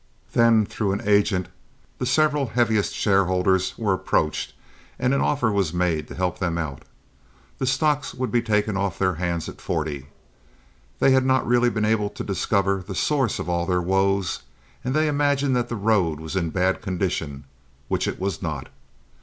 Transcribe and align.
Then, 0.33 0.65
through 0.65 0.93
an 0.93 1.03
agent, 1.07 1.47
the 1.99 2.07
several 2.07 2.47
heaviest 2.47 2.95
shareholders 2.95 3.77
were 3.77 3.93
approached 3.93 4.53
and 4.97 5.13
an 5.13 5.21
offer 5.21 5.51
was 5.51 5.75
made 5.75 6.07
to 6.07 6.15
help 6.15 6.39
them 6.39 6.57
out. 6.57 6.81
The 7.59 7.67
stocks 7.67 8.15
would 8.15 8.31
be 8.31 8.41
taken 8.41 8.75
off 8.75 8.97
their 8.97 9.13
hands 9.21 9.47
at 9.47 9.61
forty. 9.61 10.07
They 10.97 11.11
had 11.11 11.23
not 11.23 11.45
really 11.45 11.69
been 11.69 11.85
able 11.85 12.09
to 12.09 12.23
discover 12.23 12.81
the 12.81 12.95
source 12.95 13.37
of 13.37 13.47
all 13.47 13.67
their 13.67 13.79
woes; 13.79 14.41
and 14.83 14.95
they 14.95 15.07
imagined 15.07 15.55
that 15.55 15.69
the 15.69 15.75
road 15.75 16.19
was 16.19 16.35
in 16.35 16.49
bad 16.49 16.81
condition, 16.81 17.43
which 17.87 18.07
it 18.07 18.19
was 18.19 18.41
not. 18.41 18.69